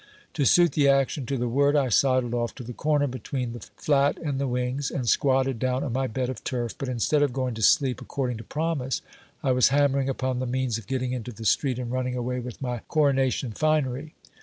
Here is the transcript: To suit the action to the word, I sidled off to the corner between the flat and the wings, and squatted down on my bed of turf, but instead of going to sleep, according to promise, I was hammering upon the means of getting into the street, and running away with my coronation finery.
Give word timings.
To 0.33 0.45
suit 0.45 0.71
the 0.71 0.89
action 0.89 1.27
to 1.27 1.37
the 1.37 1.47
word, 1.47 1.75
I 1.75 1.89
sidled 1.89 2.33
off 2.33 2.55
to 2.55 2.63
the 2.63 2.73
corner 2.73 3.05
between 3.05 3.53
the 3.53 3.59
flat 3.75 4.17
and 4.17 4.39
the 4.39 4.47
wings, 4.47 4.89
and 4.89 5.07
squatted 5.07 5.59
down 5.59 5.83
on 5.83 5.93
my 5.93 6.07
bed 6.07 6.27
of 6.27 6.43
turf, 6.43 6.73
but 6.75 6.89
instead 6.89 7.21
of 7.21 7.31
going 7.31 7.53
to 7.53 7.61
sleep, 7.61 8.01
according 8.01 8.37
to 8.37 8.43
promise, 8.43 9.03
I 9.43 9.51
was 9.51 9.67
hammering 9.67 10.09
upon 10.09 10.39
the 10.39 10.47
means 10.47 10.79
of 10.79 10.87
getting 10.87 11.11
into 11.11 11.31
the 11.31 11.45
street, 11.45 11.77
and 11.77 11.91
running 11.91 12.15
away 12.15 12.39
with 12.39 12.63
my 12.63 12.79
coronation 12.87 13.51
finery. 13.51 14.15